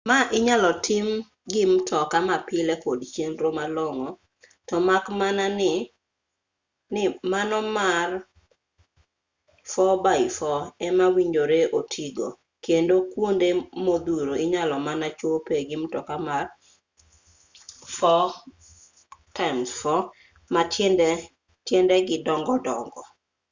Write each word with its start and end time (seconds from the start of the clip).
ma 0.09 0.17
inyalo 0.37 0.69
tim 0.85 1.07
gi 1.51 1.63
mtoka 1.73 2.17
ma 2.27 2.35
pile 2.47 2.73
kod 2.83 2.99
chenro 3.13 3.49
malong'o 3.57 4.09
to 4.67 4.75
mak 4.87 5.05
mana 5.19 5.45
ni 5.59 5.71
mano 7.31 7.59
mar 7.77 8.07
4 9.73 10.15
x 10.35 10.37
4 10.39 10.51
ema 10.87 11.05
owinjore 11.09 11.59
oti 11.79 12.05
go 12.15 12.27
kendo 12.65 12.95
kuonde 13.11 13.47
modhuro 13.85 14.33
inyalo 14.45 14.75
mana 14.87 15.07
chope 15.19 15.55
gi 15.67 15.77
mtoka 15.83 16.13
mar 16.27 16.45
4x4 17.97 19.83
ma 20.53 20.61
tiendege 21.69 22.15
dongo 22.25 22.53
dongo 22.65 23.01